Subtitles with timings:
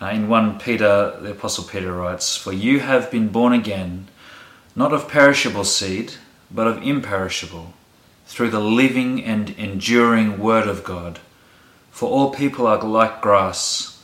[0.00, 4.06] Uh, in 1 Peter, the Apostle Peter writes, For you have been born again,
[4.76, 6.14] not of perishable seed,
[6.50, 7.72] but of imperishable,
[8.26, 11.18] through the living and enduring Word of God.
[11.90, 14.00] For all people are like grass,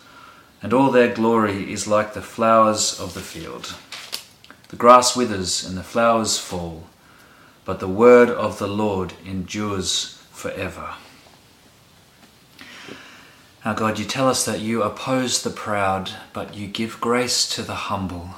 [0.60, 3.74] and all their glory is like the flowers of the field.
[4.70, 6.88] The grass withers and the flowers fall,
[7.64, 10.94] but the word of the Lord endures forever.
[13.64, 17.62] Now, God, you tell us that you oppose the proud, but you give grace to
[17.62, 18.32] the humble.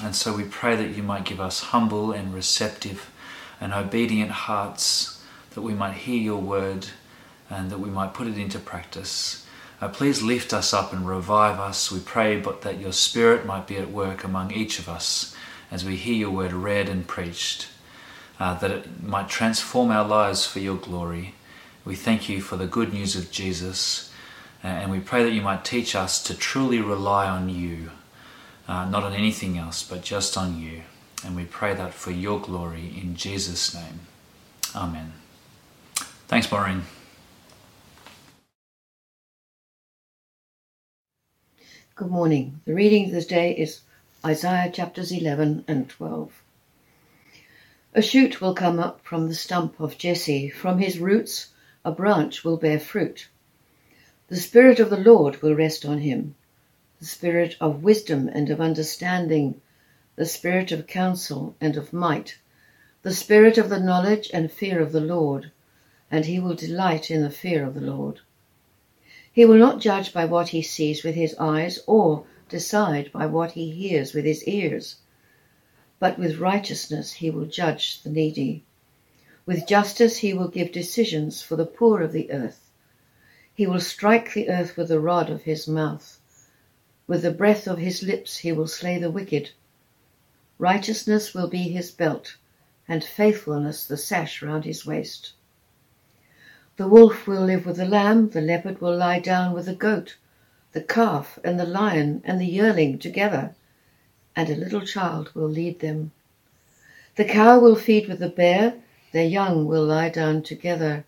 [0.00, 3.10] And so we pray that you might give us humble and receptive
[3.60, 5.20] and obedient hearts,
[5.54, 6.86] that we might hear your word
[7.50, 9.44] and that we might put it into practice.
[9.80, 11.90] Uh, please lift us up and revive us.
[11.90, 15.34] We pray but that your spirit might be at work among each of us
[15.72, 17.66] as we hear your word read and preached,
[18.38, 21.34] uh, that it might transform our lives for your glory.
[21.84, 24.11] We thank you for the good news of Jesus
[24.62, 27.90] and we pray that you might teach us to truly rely on you,
[28.68, 30.82] uh, not on anything else, but just on you.
[31.24, 34.00] And we pray that for your glory in Jesus' name.
[34.74, 35.12] Amen.
[36.28, 36.82] Thanks, Maureen.
[41.94, 42.60] Good morning.
[42.64, 43.80] The reading this day is
[44.24, 46.42] Isaiah chapters 11 and 12.
[47.94, 51.48] A shoot will come up from the stump of Jesse, from his roots
[51.84, 53.28] a branch will bear fruit.
[54.32, 56.36] The Spirit of the Lord will rest on him
[56.98, 59.60] the Spirit of wisdom and of understanding,
[60.16, 62.38] the Spirit of counsel and of might,
[63.02, 65.52] the Spirit of the knowledge and fear of the Lord,
[66.10, 68.20] and he will delight in the fear of the Lord.
[69.30, 73.50] He will not judge by what he sees with his eyes or decide by what
[73.52, 74.96] he hears with his ears,
[75.98, 78.64] but with righteousness he will judge the needy.
[79.44, 82.61] With justice he will give decisions for the poor of the earth.
[83.54, 86.18] He will strike the earth with the rod of his mouth.
[87.06, 89.50] With the breath of his lips he will slay the wicked.
[90.58, 92.38] Righteousness will be his belt,
[92.88, 95.34] and faithfulness the sash round his waist.
[96.78, 100.16] The wolf will live with the lamb, the leopard will lie down with the goat,
[100.72, 103.54] the calf and the lion and the yearling together,
[104.34, 106.12] and a little child will lead them.
[107.16, 108.76] The cow will feed with the bear,
[109.12, 111.04] their young will lie down together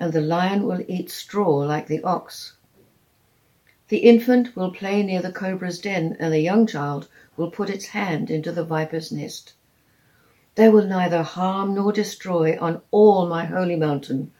[0.00, 2.54] and the lion will eat straw like the ox.
[3.88, 7.06] The infant will play near the cobra's den, and the young child
[7.36, 9.52] will put its hand into the viper's nest.
[10.54, 14.32] They will neither harm nor destroy on all my holy mountain,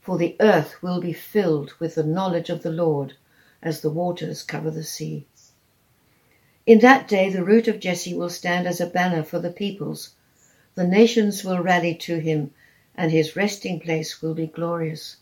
[0.00, 3.14] for the earth will be filled with the knowledge of the Lord
[3.62, 5.26] as the waters cover the sea.
[6.66, 10.16] In that day the root of Jesse will stand as a banner for the peoples.
[10.74, 12.50] The nations will rally to him
[12.98, 15.18] and his resting place will be glorious.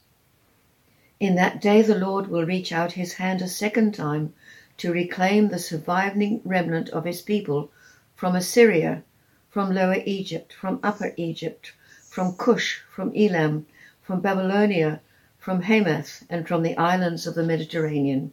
[1.20, 4.32] In that day the Lord will reach out his hand a second time
[4.78, 7.70] to reclaim the surviving remnant of his people
[8.14, 9.02] from Assyria,
[9.50, 11.74] from Lower Egypt, from Upper Egypt,
[12.08, 13.66] from Cush, from Elam,
[14.00, 15.02] from Babylonia,
[15.38, 18.32] from Hamath, and from the islands of the Mediterranean.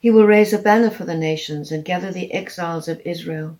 [0.00, 3.56] He will raise a banner for the nations and gather the exiles of Israel.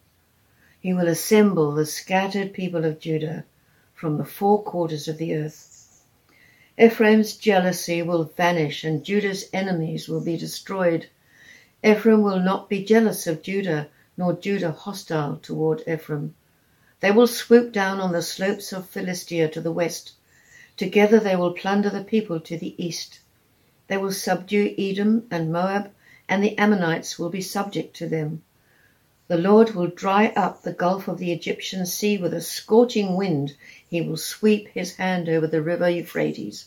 [0.81, 3.45] He will assemble the scattered people of Judah
[4.03, 6.03] from the four quarters of the earth.
[6.77, 11.07] Ephraim's jealousy will vanish and Judah's enemies will be destroyed.
[11.85, 16.35] Ephraim will not be jealous of Judah, nor Judah hostile toward Ephraim.
[16.99, 20.15] They will swoop down on the slopes of Philistia to the west.
[20.77, 23.21] Together they will plunder the people to the east.
[23.87, 25.93] They will subdue Edom and Moab,
[26.29, 28.43] and the Ammonites will be subject to them.
[29.33, 33.55] The Lord will dry up the gulf of the Egyptian sea with a scorching wind.
[33.89, 36.67] He will sweep his hand over the river Euphrates.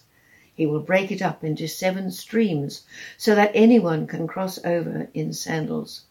[0.55, 2.81] He will break it up into seven streams
[3.17, 6.05] so that anyone can cross over in sandals.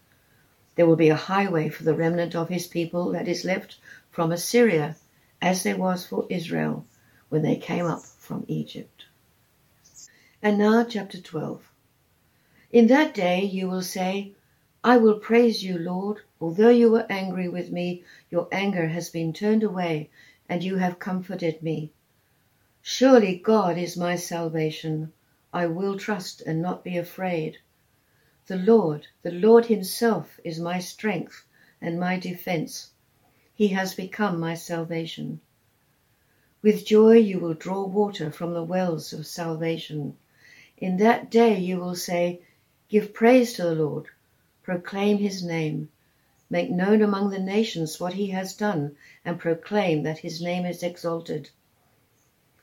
[0.76, 3.78] There will be a highway for the remnant of his people that is left
[4.12, 4.94] from Assyria,
[5.42, 6.86] as there was for Israel
[7.30, 9.06] when they came up from Egypt.
[10.40, 11.68] And now, chapter 12.
[12.70, 14.34] In that day you will say,
[14.86, 16.20] I will praise you, Lord.
[16.42, 20.10] Although you were angry with me, your anger has been turned away,
[20.46, 21.90] and you have comforted me.
[22.82, 25.14] Surely God is my salvation.
[25.54, 27.56] I will trust and not be afraid.
[28.46, 31.46] The Lord, the Lord Himself, is my strength
[31.80, 32.90] and my defense.
[33.54, 35.40] He has become my salvation.
[36.60, 40.18] With joy you will draw water from the wells of salvation.
[40.76, 42.42] In that day you will say,
[42.90, 44.08] Give praise to the Lord
[44.64, 45.90] proclaim his name,
[46.48, 50.82] make known among the nations what he has done, and proclaim that his name is
[50.82, 51.50] exalted.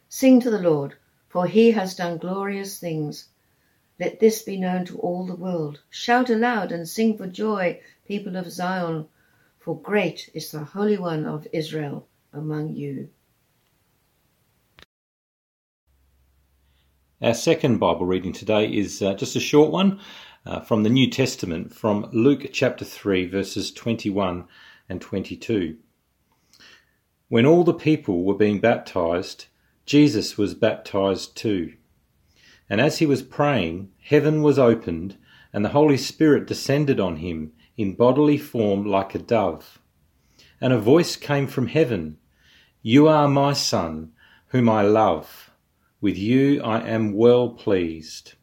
[0.09, 0.95] Sing to the Lord,
[1.29, 3.29] for he has done glorious things.
[3.99, 5.79] Let this be known to all the world.
[5.91, 9.07] Shout aloud and sing for joy, people of Zion,
[9.59, 13.09] for great is the Holy One of Israel among you.
[17.21, 19.99] Our second Bible reading today is uh, just a short one
[20.45, 24.45] uh, from the New Testament, from Luke chapter 3, verses 21
[24.89, 25.77] and 22.
[27.29, 29.45] When all the people were being baptized,
[29.85, 31.73] Jesus was baptized too.
[32.69, 35.17] And as he was praying, heaven was opened,
[35.53, 39.79] and the Holy Spirit descended on him in bodily form like a dove.
[40.59, 42.17] And a voice came from heaven
[42.81, 44.13] You are my Son,
[44.47, 45.51] whom I love.
[45.99, 48.33] With you I am well pleased.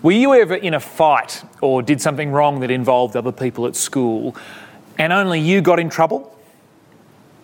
[0.00, 3.74] Were you ever in a fight or did something wrong that involved other people at
[3.74, 4.36] school
[4.96, 6.36] and only you got in trouble?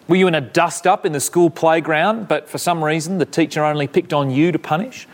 [0.06, 3.26] Were you in a dust up in the school playground, but for some reason the
[3.26, 5.08] teacher only picked on you to punish?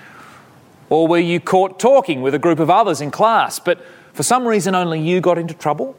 [0.90, 3.80] Or were you caught talking with a group of others in class, but
[4.12, 5.96] for some reason only you got into trouble?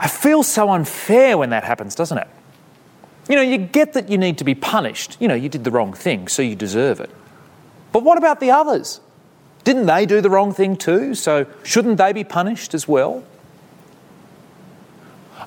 [0.00, 2.28] I feel so unfair when that happens, doesn't it?
[3.28, 5.16] You know, you get that you need to be punished.
[5.20, 7.10] You know, you did the wrong thing, so you deserve it.
[7.92, 9.00] But what about the others?
[9.64, 11.14] Didn't they do the wrong thing too?
[11.14, 13.24] So shouldn't they be punished as well?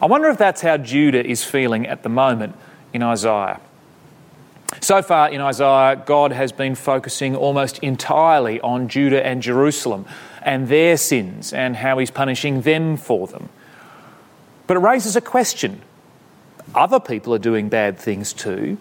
[0.02, 2.56] I wonder if that's how Judah is feeling at the moment
[2.94, 3.60] in Isaiah.
[4.80, 10.06] So far in Isaiah, God has been focusing almost entirely on Judah and Jerusalem
[10.42, 13.50] and their sins and how he's punishing them for them.
[14.68, 15.82] But it raises a question.
[16.74, 18.78] Other people are doing bad things too.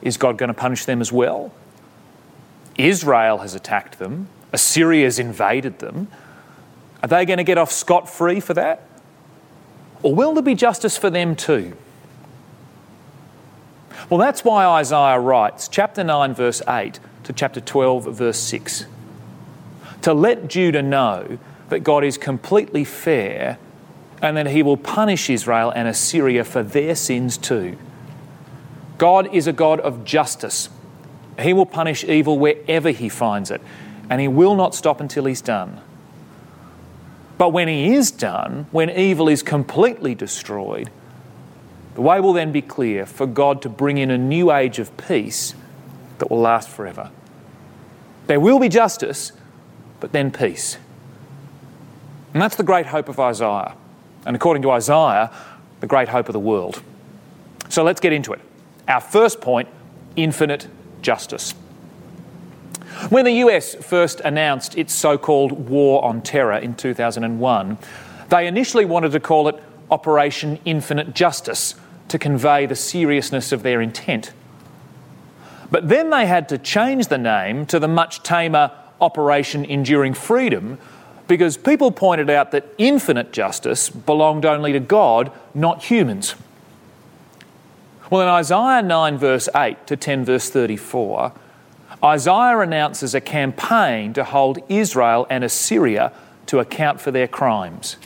[0.00, 1.52] Is God going to punish them as well?
[2.76, 6.08] Israel has attacked them, Assyria's invaded them.
[7.02, 8.88] Are they going to get off scot free for that?
[10.02, 11.76] Or will there be justice for them too?
[14.08, 18.86] Well, that's why Isaiah writes, chapter 9, verse 8 to chapter 12, verse 6.
[20.02, 23.58] To let Judah know that God is completely fair
[24.22, 27.76] and that he will punish Israel and Assyria for their sins too.
[28.96, 30.70] God is a God of justice.
[31.38, 33.60] He will punish evil wherever he finds it,
[34.10, 35.80] and he will not stop until he's done.
[37.36, 40.90] But when he is done, when evil is completely destroyed,
[41.94, 44.96] the way will then be clear for God to bring in a new age of
[44.96, 45.54] peace
[46.18, 47.10] that will last forever.
[48.26, 49.32] There will be justice,
[50.00, 50.78] but then peace.
[52.32, 53.74] And that's the great hope of Isaiah
[54.28, 55.30] and according to Isaiah,
[55.80, 56.82] the great hope of the world.
[57.70, 58.40] So let's get into it.
[58.86, 59.68] Our first point
[60.16, 60.68] infinite
[61.00, 61.54] justice.
[63.10, 67.78] When the US first announced its so called war on terror in 2001,
[68.28, 71.74] they initially wanted to call it Operation Infinite Justice
[72.08, 74.32] to convey the seriousness of their intent.
[75.70, 80.76] But then they had to change the name to the much tamer Operation Enduring Freedom
[81.28, 86.34] because people pointed out that infinite justice belonged only to God, not humans.
[88.10, 91.32] Well, in Isaiah 9, verse 8 to 10, verse 34,
[92.02, 96.12] Isaiah announces a campaign to hold Israel and Assyria
[96.46, 97.96] to account for their crimes.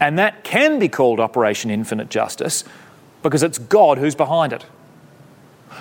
[0.00, 2.64] And that can be called Operation Infinite Justice
[3.22, 4.66] because it's God who's behind it.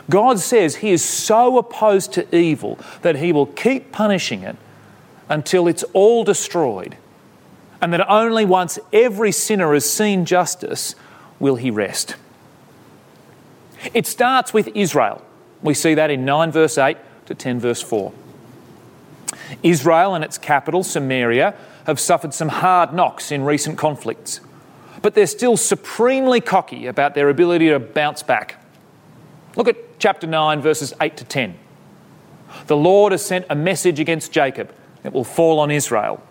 [0.09, 4.56] God says He is so opposed to evil that He will keep punishing it
[5.31, 6.97] until it's all destroyed,
[7.81, 10.94] and that only once every sinner has seen justice
[11.40, 12.16] will he rest.
[13.94, 15.23] It starts with Israel.
[15.61, 18.11] We see that in 9 verse 8 to 10 verse 4.
[19.63, 24.39] Israel and its capital, Samaria, have suffered some hard knocks in recent conflicts,
[25.01, 28.63] but they're still supremely cocky about their ability to bounce back.
[29.56, 31.57] Look at chapter 9, verses 8 to 10.
[32.68, 36.21] The Lord has sent a message against Jacob it will fall on Israel.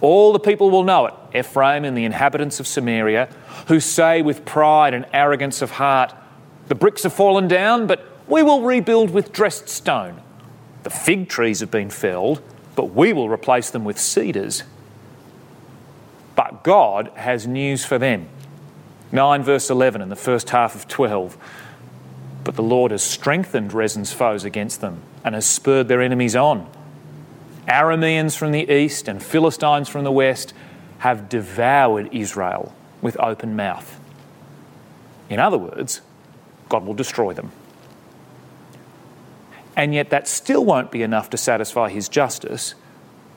[0.00, 3.28] All the people will know it, Ephraim and the inhabitants of Samaria,
[3.66, 6.14] who say with pride and arrogance of heart,
[6.68, 10.22] The bricks have fallen down, but we will rebuild with dressed stone.
[10.82, 12.42] The fig trees have been felled,
[12.76, 14.62] but we will replace them with cedars.
[16.36, 18.28] But God has news for them.
[19.10, 21.36] 9 verse 11 in the first half of 12.
[22.44, 26.70] But the Lord has strengthened Rezin's foes against them and has spurred their enemies on.
[27.66, 30.54] Arameans from the east and Philistines from the west
[30.98, 34.00] have devoured Israel with open mouth.
[35.28, 36.00] In other words,
[36.68, 37.52] God will destroy them.
[39.78, 42.74] And yet, that still won't be enough to satisfy his justice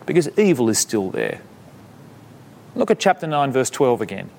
[0.07, 1.39] because evil is still there.
[2.75, 4.31] Look at chapter 9, verse 12 again.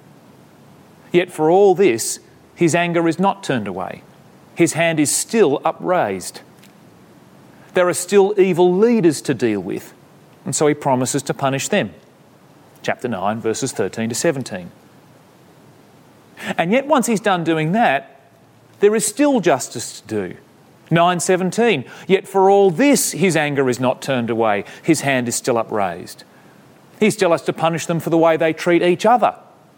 [1.12, 2.18] Yet, for all this,
[2.56, 4.02] his anger is not turned away.
[4.54, 6.40] his hand is still upraised.
[7.74, 9.94] There are still evil leaders to deal with,
[10.44, 11.94] and so he promises to punish them.
[12.82, 14.70] Chapter 9, verses 13 to 17.
[16.58, 18.20] And yet, once he's done doing that,
[18.80, 20.36] there is still justice to do.
[20.92, 24.64] 9:17 Yet for all this his anger is not turned away.
[24.82, 26.24] His hand is still upraised.
[27.00, 29.34] He still has to punish them for the way they treat each other.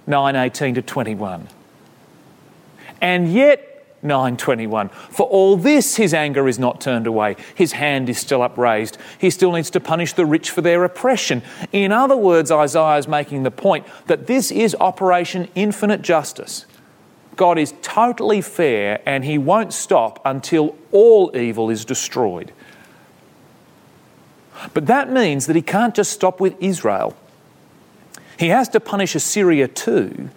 [0.07, 1.49] 9:18 to 21
[3.01, 3.71] and yet
[4.03, 7.37] 921 for all this his anger is not turned away.
[7.55, 8.99] His hand is still upraised.
[9.19, 11.43] He still needs to punish the rich for their oppression.
[11.73, 16.67] In other words isaiah is making the point that this is operation infinite justice
[17.37, 22.53] God is totally fair and he won't stop until all evil is destroyed.
[24.73, 27.17] But that means that he can't just stop with Israel.
[28.39, 30.31] He has to punish Assyria too,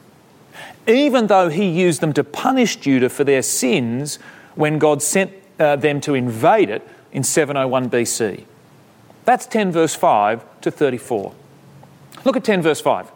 [0.88, 4.20] even though he used them to punish Judah for their sins
[4.56, 8.44] when God sent uh, them to invade it in 701 BC.
[9.26, 11.34] That's 10 verse 5 to 34.
[12.26, 13.12] Look at 10 verse 5.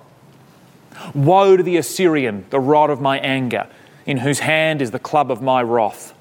[1.13, 3.67] Woe to the Assyrian, the rod of my anger,
[4.05, 6.13] in whose hand is the club of my wrath.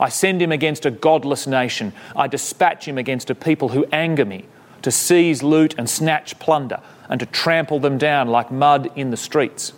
[0.00, 1.92] I send him against a godless nation.
[2.14, 4.44] I dispatch him against a people who anger me,
[4.82, 9.16] to seize loot and snatch plunder, and to trample them down like mud in the
[9.16, 9.72] streets.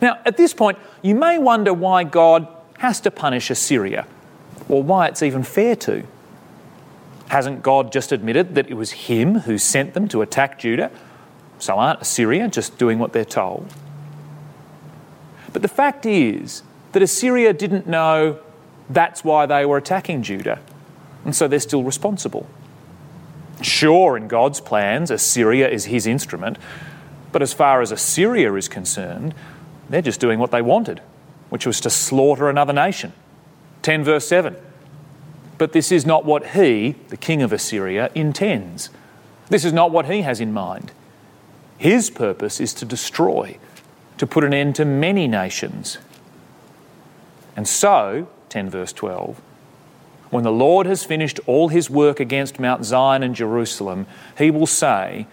[0.00, 2.46] Now, at this point, you may wonder why God
[2.78, 4.06] has to punish Assyria,
[4.68, 6.04] or why it's even fair to.
[7.28, 10.90] Hasn't God just admitted that it was Him who sent them to attack Judah?
[11.58, 13.72] So aren't Assyria just doing what they're told?
[15.52, 18.38] But the fact is that Assyria didn't know
[18.90, 20.60] that's why they were attacking Judah,
[21.24, 22.46] and so they're still responsible.
[23.62, 26.58] Sure, in God's plans, Assyria is his instrument,
[27.32, 29.34] but as far as Assyria is concerned,
[29.88, 31.00] they're just doing what they wanted,
[31.50, 33.12] which was to slaughter another nation.
[33.82, 34.56] 10 verse 7.
[35.56, 38.90] But this is not what he, the king of Assyria, intends.
[39.50, 40.90] This is not what he has in mind.
[41.84, 43.58] His purpose is to destroy,
[44.16, 45.98] to put an end to many nations.
[47.56, 49.38] And so, 10 verse 12,
[50.30, 54.06] when the Lord has finished all his work against Mount Zion and Jerusalem,
[54.38, 55.26] he will say,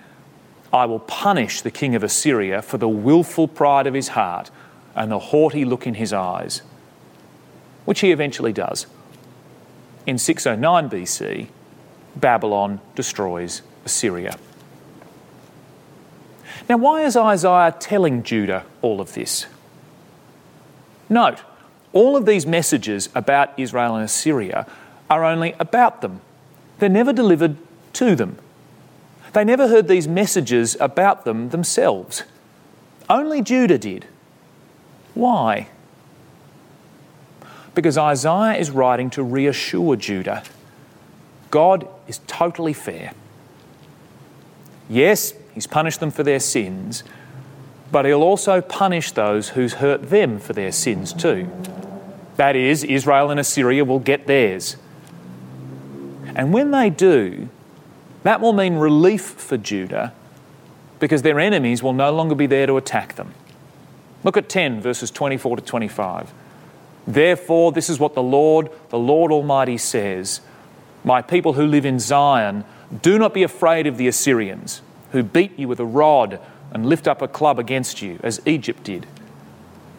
[0.74, 4.51] I will punish the king of Assyria for the wilful pride of his heart
[4.93, 6.63] and the haughty look in his eyes,
[7.86, 8.88] which he eventually does.
[10.05, 11.48] In 609 BC,
[12.17, 14.38] Babylon destroys Assyria.
[16.72, 19.46] Now, why is Isaiah telling Judah all of this?
[21.10, 21.40] Note,
[21.92, 24.66] all of these messages about Israel and Assyria
[25.10, 26.22] are only about them.
[26.80, 27.58] They're never delivered
[27.92, 28.38] to them.
[29.34, 32.24] They never heard these messages about them themselves.
[33.10, 34.06] Only Judah did.
[35.13, 35.68] Why?
[37.75, 40.42] Because Isaiah is writing to reassure Judah
[41.50, 43.12] God is totally fair.
[44.88, 47.03] Yes, He's punished them for their sins,
[47.91, 51.50] but He'll also punish those who's hurt them for their sins too.
[52.38, 54.77] That is, Israel and Assyria will get theirs.
[56.36, 57.50] And when they do,
[58.24, 60.13] that will mean relief for Judah
[61.00, 63.34] because their enemies will no longer be there to attack them.
[64.24, 66.31] Look at 10, verses 24 to 25.
[67.08, 70.41] Therefore, this is what the Lord, the Lord Almighty says
[71.03, 72.63] My people who live in Zion,
[73.01, 74.81] do not be afraid of the Assyrians
[75.12, 76.39] who beat you with a rod
[76.72, 79.06] and lift up a club against you, as Egypt did.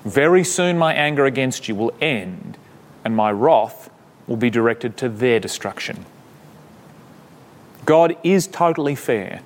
[0.05, 2.57] Very soon my anger against you will end,
[3.05, 3.91] and my wrath
[4.27, 6.05] will be directed to their destruction.
[7.85, 9.43] God is totally fair,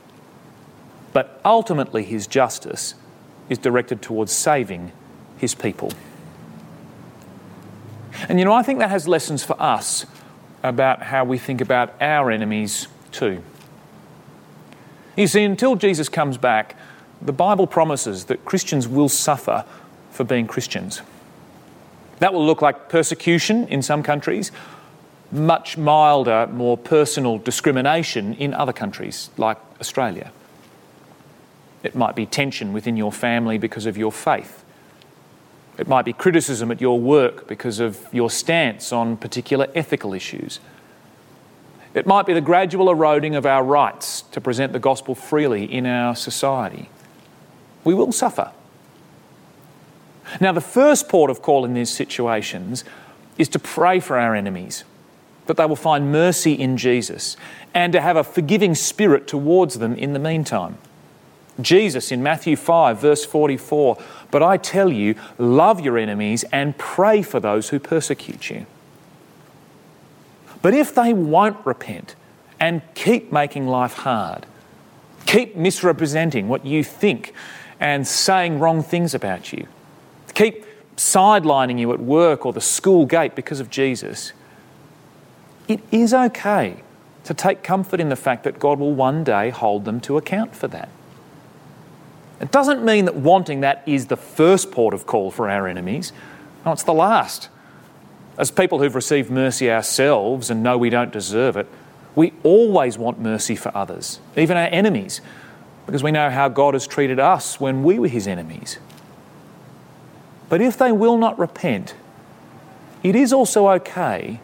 [1.12, 2.94] but ultimately his justice
[3.48, 4.92] is directed towards saving
[5.38, 5.92] his people.
[8.28, 10.06] And you know, I think that has lessons for us
[10.62, 13.42] about how we think about our enemies too.
[15.16, 16.76] You see, until Jesus comes back,
[17.22, 19.64] the Bible promises that Christians will suffer
[20.10, 21.00] for being Christians.
[22.18, 24.52] That will look like persecution in some countries,
[25.32, 30.32] much milder, more personal discrimination in other countries like Australia.
[31.82, 34.64] It might be tension within your family because of your faith.
[35.78, 40.58] It might be criticism at your work because of your stance on particular ethical issues.
[41.96, 45.86] It might be the gradual eroding of our rights to present the gospel freely in
[45.86, 46.90] our society.
[47.84, 48.52] We will suffer.
[50.38, 52.84] Now, the first port of call in these situations
[53.38, 54.84] is to pray for our enemies,
[55.46, 57.34] that they will find mercy in Jesus,
[57.72, 60.76] and to have a forgiving spirit towards them in the meantime.
[61.62, 63.96] Jesus in Matthew 5, verse 44
[64.30, 68.66] But I tell you, love your enemies and pray for those who persecute you.
[70.66, 72.16] But if they won't repent
[72.58, 74.46] and keep making life hard,
[75.24, 77.32] keep misrepresenting what you think
[77.78, 79.68] and saying wrong things about you,
[80.34, 84.32] keep sidelining you at work or the school gate because of Jesus,
[85.68, 86.82] it is okay
[87.22, 90.56] to take comfort in the fact that God will one day hold them to account
[90.56, 90.88] for that.
[92.40, 96.12] It doesn't mean that wanting that is the first port of call for our enemies.
[96.64, 97.50] No, it's the last.
[98.38, 101.66] As people who've received mercy ourselves and know we don't deserve it,
[102.14, 105.20] we always want mercy for others, even our enemies,
[105.84, 108.78] because we know how God has treated us when we were his enemies.
[110.48, 111.94] But if they will not repent,
[113.02, 114.40] it is also okay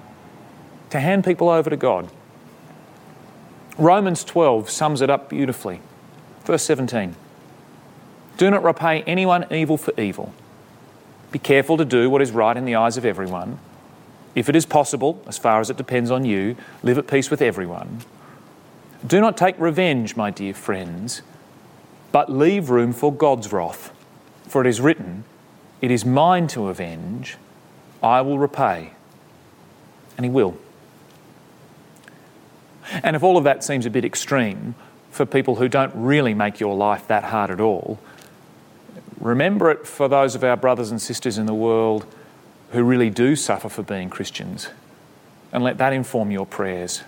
[0.90, 2.10] to hand people over to God.
[3.78, 5.80] Romans 12 sums it up beautifully.
[6.44, 7.16] Verse 17
[8.36, 10.34] Do not repay anyone evil for evil.
[11.30, 13.58] Be careful to do what is right in the eyes of everyone.
[14.34, 17.42] If it is possible, as far as it depends on you, live at peace with
[17.42, 18.00] everyone.
[19.06, 21.22] Do not take revenge, my dear friends,
[22.12, 23.92] but leave room for God's wrath.
[24.48, 25.24] For it is written,
[25.80, 27.36] It is mine to avenge,
[28.02, 28.92] I will repay.
[30.16, 30.56] And He will.
[33.02, 34.74] And if all of that seems a bit extreme
[35.10, 37.98] for people who don't really make your life that hard at all,
[39.20, 42.06] remember it for those of our brothers and sisters in the world
[42.72, 44.68] who really do suffer for being Christians,
[45.52, 47.02] and let that inform your prayers.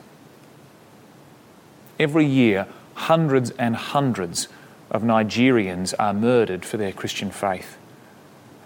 [1.98, 4.48] Every year, hundreds and hundreds
[4.90, 7.76] of Nigerians are murdered for their Christian faith,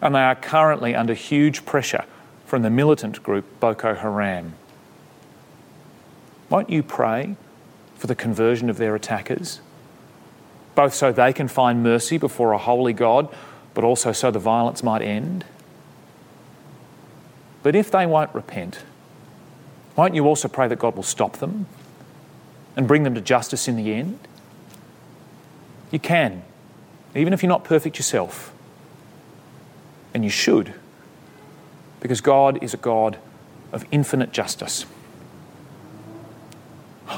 [0.02, 2.04] and they are currently under huge pressure
[2.46, 4.54] from the militant group Boko Haram.
[6.50, 7.36] Won't you pray
[7.96, 9.60] for the conversion of their attackers?
[10.74, 13.32] Both so they can find mercy before a holy God,
[13.74, 15.44] but also so the violence might end?
[17.62, 18.80] But if they won't repent,
[19.96, 21.66] won't you also pray that God will stop them
[22.76, 24.18] and bring them to justice in the end?
[25.90, 26.42] You can,
[27.14, 28.52] even if you're not perfect yourself.
[30.14, 30.74] And you should,
[32.00, 33.18] because God is a God
[33.72, 34.86] of infinite justice.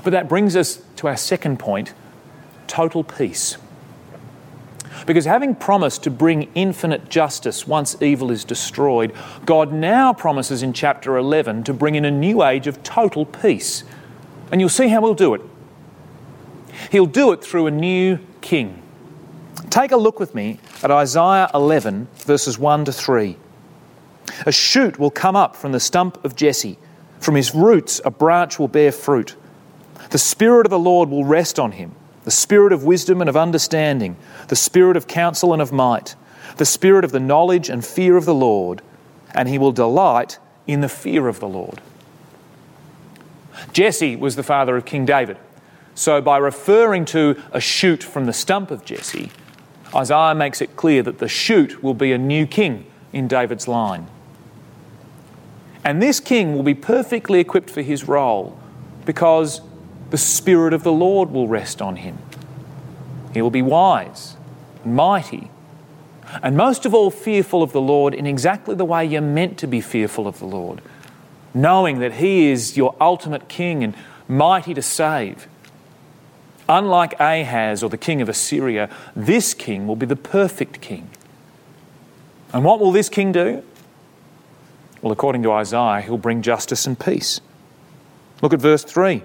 [0.02, 1.92] But that brings us to our second point
[2.66, 3.56] total peace.
[5.06, 9.14] Because having promised to bring infinite justice once evil is destroyed,
[9.46, 13.84] God now promises in chapter 11 to bring in a new age of total peace.
[14.52, 15.42] And you'll see how he'll do it.
[16.90, 18.82] He'll do it through a new king.
[19.70, 23.36] Take a look with me at Isaiah 11, verses 1 to 3.
[24.46, 26.78] A shoot will come up from the stump of Jesse,
[27.18, 29.36] from his roots, a branch will bear fruit.
[30.10, 31.94] The Spirit of the Lord will rest on him
[32.30, 34.14] the Spirit of wisdom and of understanding,
[34.46, 36.14] the Spirit of counsel and of might,
[36.58, 38.82] the Spirit of the knowledge and fear of the Lord,
[39.34, 41.80] and he will delight in the fear of the Lord.
[43.72, 45.38] Jesse was the father of King David.
[45.96, 49.32] So, by referring to a shoot from the stump of Jesse,
[49.92, 54.06] Isaiah makes it clear that the shoot will be a new king in David's line.
[55.84, 58.56] And this king will be perfectly equipped for his role
[59.04, 59.62] because
[60.10, 62.18] the Spirit of the Lord will rest on him.
[63.32, 64.36] He will be wise,
[64.84, 65.50] mighty,
[66.42, 69.66] and most of all, fearful of the Lord in exactly the way you're meant to
[69.66, 70.80] be fearful of the Lord,
[71.52, 73.94] knowing that He is your ultimate King and
[74.28, 75.48] mighty to save.
[76.68, 81.10] Unlike Ahaz or the king of Assyria, this king will be the perfect king.
[82.52, 83.64] And what will this king do?
[85.02, 87.40] Well, according to Isaiah, he'll bring justice and peace.
[88.40, 89.22] Look at verse 3.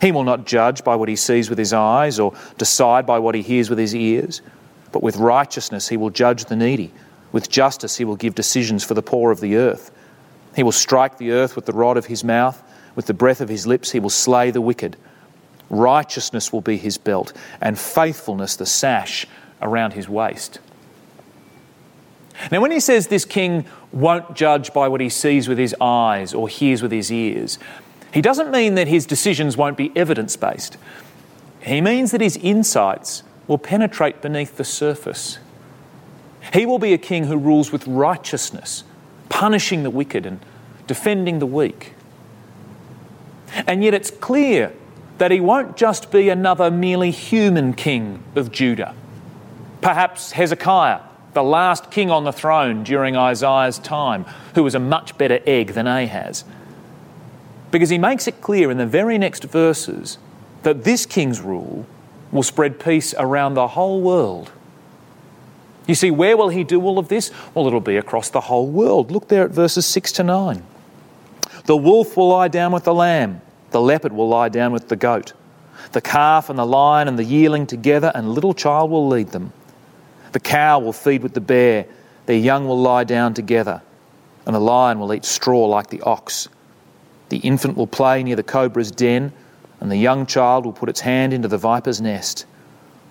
[0.00, 3.34] He will not judge by what he sees with his eyes or decide by what
[3.34, 4.42] he hears with his ears,
[4.92, 6.92] but with righteousness he will judge the needy.
[7.32, 9.90] With justice he will give decisions for the poor of the earth.
[10.54, 12.62] He will strike the earth with the rod of his mouth,
[12.94, 14.96] with the breath of his lips he will slay the wicked.
[15.70, 19.26] Righteousness will be his belt, and faithfulness the sash
[19.60, 20.60] around his waist.
[22.50, 26.32] Now, when he says this king won't judge by what he sees with his eyes
[26.32, 27.58] or hears with his ears,
[28.12, 30.76] he doesn't mean that his decisions won't be evidence based.
[31.60, 35.38] He means that his insights will penetrate beneath the surface.
[36.52, 38.84] He will be a king who rules with righteousness,
[39.28, 40.40] punishing the wicked and
[40.86, 41.94] defending the weak.
[43.66, 44.72] And yet it's clear
[45.18, 48.94] that he won't just be another merely human king of Judah.
[49.80, 51.00] Perhaps Hezekiah,
[51.34, 55.72] the last king on the throne during Isaiah's time, who was a much better egg
[55.72, 56.44] than Ahaz.
[57.70, 60.18] Because he makes it clear in the very next verses
[60.62, 61.86] that this king's rule
[62.32, 64.52] will spread peace around the whole world.
[65.86, 67.30] You see, where will he do all of this?
[67.54, 69.10] Well, it'll be across the whole world.
[69.10, 70.62] Look there at verses 6 to 9.
[71.64, 74.96] The wolf will lie down with the lamb, the leopard will lie down with the
[74.96, 75.32] goat.
[75.92, 79.52] The calf and the lion and the yearling together, and little child will lead them.
[80.32, 81.86] The cow will feed with the bear,
[82.26, 83.80] their young will lie down together,
[84.44, 86.48] and the lion will eat straw like the ox.
[87.28, 89.32] The infant will play near the cobra's den,
[89.80, 92.46] and the young child will put its hand into the viper's nest.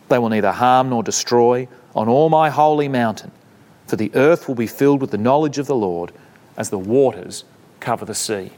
[0.10, 3.32] They will neither harm nor destroy on all my holy mountain,
[3.88, 6.12] for the earth will be filled with the knowledge of the Lord
[6.56, 7.44] as the waters
[7.80, 8.52] cover the sea.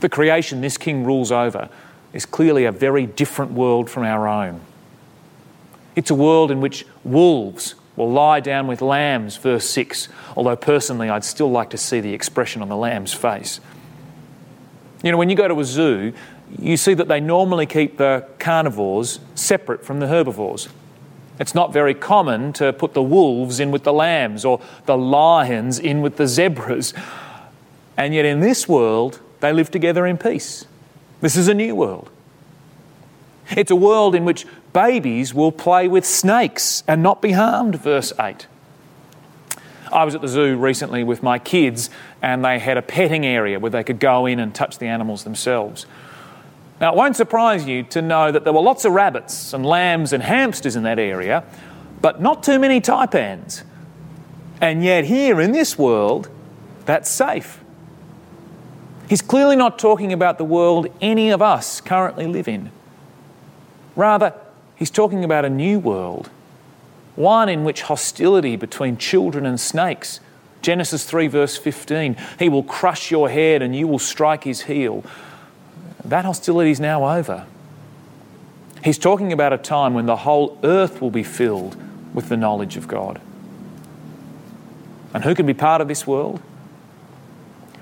[0.00, 1.68] The creation this king rules over
[2.12, 4.60] is clearly a very different world from our own.
[5.94, 11.08] It's a world in which wolves will lie down with lambs, verse 6, although personally
[11.08, 13.60] I'd still like to see the expression on the lamb's face.
[15.02, 16.12] You know, when you go to a zoo,
[16.58, 20.68] you see that they normally keep the carnivores separate from the herbivores.
[21.38, 25.78] It's not very common to put the wolves in with the lambs or the lions
[25.78, 26.94] in with the zebras.
[27.96, 30.66] And yet, in this world, they live together in peace.
[31.20, 32.10] This is a new world.
[33.56, 38.12] It's a world in which babies will play with snakes and not be harmed, verse
[38.20, 38.46] 8.
[39.90, 41.88] I was at the zoo recently with my kids,
[42.20, 45.24] and they had a petting area where they could go in and touch the animals
[45.24, 45.86] themselves.
[46.80, 50.12] Now, it won't surprise you to know that there were lots of rabbits and lambs
[50.12, 51.42] and hamsters in that area,
[52.02, 53.62] but not too many taipans.
[54.60, 56.28] And yet, here in this world,
[56.84, 57.62] that's safe.
[59.08, 62.70] He's clearly not talking about the world any of us currently live in.
[63.96, 64.34] Rather,
[64.76, 66.30] he's talking about a new world,
[67.16, 70.20] one in which hostility between children and snakes.
[70.60, 75.02] Genesis 3, verse 15, he will crush your head and you will strike his heel.
[76.04, 77.46] That hostility is now over.
[78.84, 81.76] He's talking about a time when the whole earth will be filled
[82.14, 83.20] with the knowledge of God.
[85.14, 86.42] And who can be part of this world?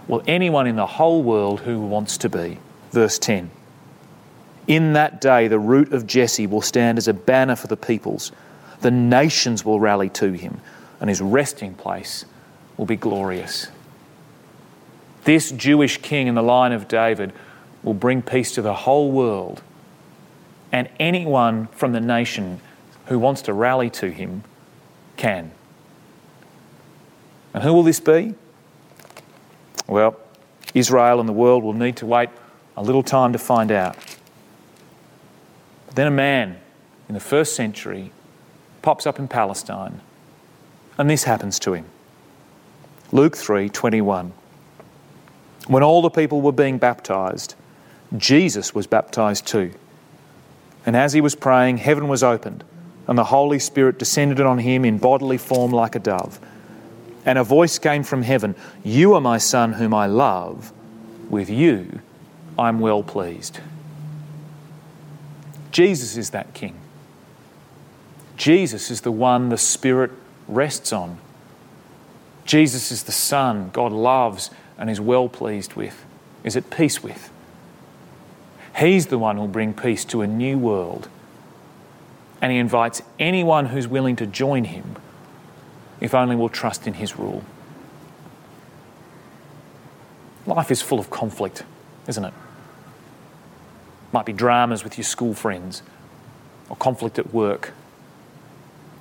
[0.07, 2.59] Well, anyone in the whole world who wants to be.
[2.92, 3.50] Verse 10
[4.66, 8.33] In that day, the root of Jesse will stand as a banner for the peoples.
[8.81, 10.61] The nations will rally to him,
[11.00, 12.24] and his resting place
[12.77, 13.68] will be glorious.
[15.24, 17.33] This Jewish king in the line of David
[17.83, 19.62] will bring peace to the whole world,
[20.72, 22.61] and anyone from the nation
[23.07, 24.42] who wants to rally to him
[25.16, 25.53] can.
[27.53, 28.35] And who will this be?
[29.87, 30.18] Well,
[30.74, 32.31] Israel and the world will need to wait
[32.77, 33.96] a little time to find out.
[35.94, 36.59] Then a man
[37.09, 38.12] in the first century
[38.83, 40.00] pops up in Palestine,
[40.98, 41.87] and this happens to him.
[43.12, 44.33] Luke 3:21.
[45.68, 47.54] When all the people were being baptized,
[48.16, 49.72] Jesus was baptized too.
[50.85, 52.64] And as he was praying, heaven was opened,
[53.07, 56.38] and the Holy Spirit descended on him in bodily form like a dove.
[57.24, 60.72] And a voice came from heaven You are my Son, whom I love.
[61.30, 62.00] With you
[62.59, 63.61] I'm well pleased.
[65.74, 66.76] Jesus is that King.
[68.37, 70.12] Jesus is the one the Spirit
[70.46, 71.18] rests on.
[72.44, 76.04] Jesus is the Son God loves and is well pleased with,
[76.44, 77.28] is at peace with.
[78.76, 81.08] He's the one who'll bring peace to a new world.
[82.40, 84.94] And He invites anyone who's willing to join Him
[86.00, 87.42] if only we'll trust in His rule.
[90.46, 91.64] Life is full of conflict,
[92.06, 92.34] isn't it?
[94.14, 95.83] Might be dramas with your school friends,
[96.68, 97.72] or conflict at work,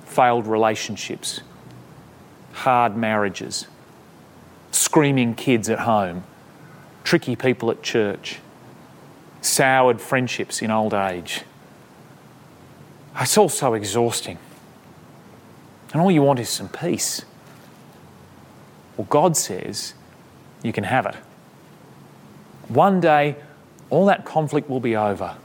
[0.04, 1.40] failed relationships,
[2.52, 3.68] hard marriages,
[4.72, 6.24] screaming kids at home,
[7.04, 8.40] tricky people at church,
[9.40, 11.42] soured friendships in old age.
[13.20, 14.38] It's all so exhausting.
[15.92, 17.24] And all you want is some peace.
[18.96, 19.94] Well, God says
[20.64, 21.14] you can have it.
[22.66, 23.36] One day,
[23.90, 25.36] all that conflict will be over.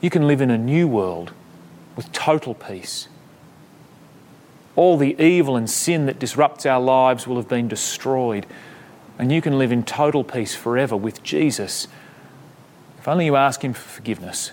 [0.00, 1.32] You can live in a new world
[1.96, 3.08] with total peace.
[4.76, 8.46] All the evil and sin that disrupts our lives will have been destroyed,
[9.18, 11.86] and you can live in total peace forever with Jesus
[13.04, 14.50] if only you ask Him for forgiveness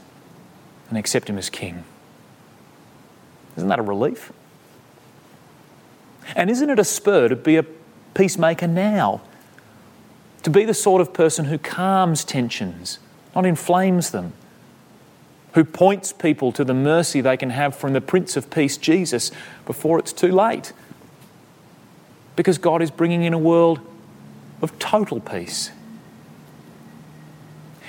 [0.90, 1.86] and accept Him as King.
[3.56, 4.34] Isn't that a relief?
[6.36, 7.64] And isn't it a spur to be a
[8.14, 9.22] peacemaker now?
[10.44, 13.00] To be the sort of person who calms tensions,
[13.36, 14.34] not inflames them,
[15.54, 19.32] who points people to the mercy they can have from the Prince of Peace, Jesus,
[19.66, 20.74] before it's too late.
[22.36, 23.80] Because God is bringing in a world
[24.62, 25.72] of total peace.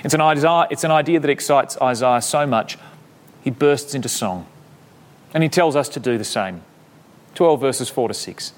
[0.03, 2.77] It's an, idea, it's an idea that excites Isaiah so much,
[3.41, 4.45] he bursts into song.
[5.33, 6.61] And he tells us to do the same.
[7.35, 8.53] 12 verses 4 to 6.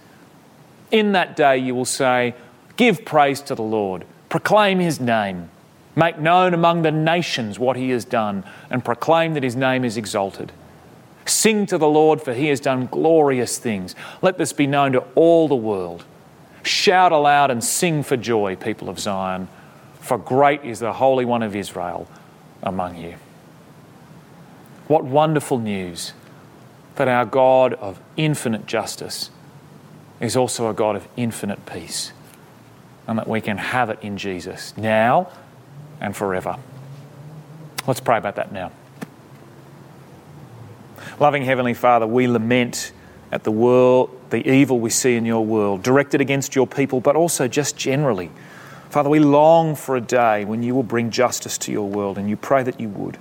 [0.91, 2.33] In that day you will say,
[2.77, 5.49] Give praise to the Lord, proclaim his name,
[5.95, 9.97] make known among the nations what he has done, and proclaim that his name is
[9.97, 10.51] exalted.
[11.25, 13.95] Sing to the Lord, for he has done glorious things.
[14.21, 16.03] Let this be known to all the world.
[16.63, 19.47] Shout aloud and sing for joy, people of Zion,
[19.99, 22.07] for great is the Holy One of Israel
[22.61, 23.15] among you.
[24.87, 26.13] What wonderful news
[26.95, 29.31] that our God of infinite justice
[30.19, 32.11] is also a God of infinite peace,
[33.07, 35.29] and that we can have it in Jesus now
[36.01, 36.57] and forever.
[37.87, 38.71] Let's pray about that now.
[41.19, 42.91] Loving Heavenly Father, we lament
[43.31, 47.15] at the world, the evil we see in your world, directed against your people, but
[47.15, 48.31] also just generally.
[48.89, 52.29] Father, we long for a day when you will bring justice to your world, and
[52.29, 53.17] you pray that you would.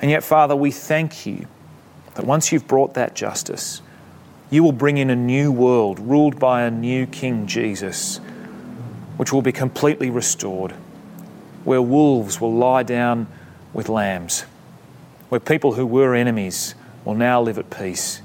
[0.00, 1.46] And yet, Father, we thank you
[2.14, 3.82] that once you've brought that justice,
[4.50, 8.20] you will bring in a new world ruled by a new King Jesus,
[9.16, 10.72] which will be completely restored,
[11.64, 13.26] where wolves will lie down
[13.72, 14.42] with lambs,
[15.28, 16.74] where people who were enemies
[17.04, 18.22] will now live at peace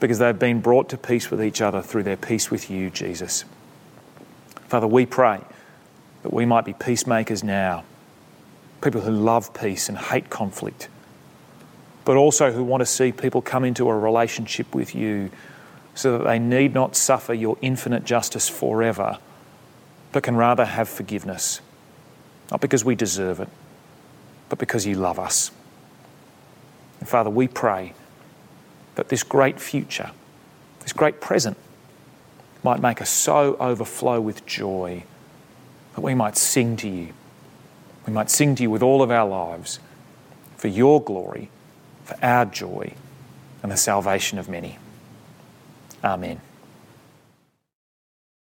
[0.00, 3.44] because they've been brought to peace with each other through their peace with you, Jesus.
[4.68, 5.40] Father, we pray
[6.22, 7.84] that we might be peacemakers now,
[8.80, 10.88] people who love peace and hate conflict
[12.08, 15.30] but also who want to see people come into a relationship with you
[15.94, 19.18] so that they need not suffer your infinite justice forever,
[20.12, 21.60] but can rather have forgiveness.
[22.50, 23.48] Not because we deserve it,
[24.48, 25.50] but because you love us.
[27.00, 27.94] And Father, we pray
[28.94, 30.10] that this great future,
[30.80, 31.56] this great present,
[32.64, 35.04] might make us so overflow with joy
[35.94, 37.12] that we might sing to you.
[38.06, 39.78] We might sing to you with all of our lives
[40.56, 41.50] for your glory
[42.08, 42.94] for our joy
[43.62, 44.78] and the salvation of many.
[46.02, 46.40] Amen.